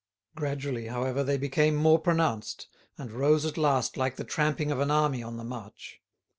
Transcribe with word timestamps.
Gradually, 0.33 0.87
however, 0.87 1.23
they 1.23 1.37
became 1.37 1.75
more 1.75 1.99
pronounced, 1.99 2.67
and 2.97 3.11
rose 3.11 3.45
at 3.45 3.55
last 3.55 3.97
like 3.97 4.15
the 4.15 4.23
tramping 4.23 4.71
of 4.71 4.79
an 4.79 4.89
army 4.89 5.21
on 5.21 5.37
the 5.37 5.43
march. 5.43 6.01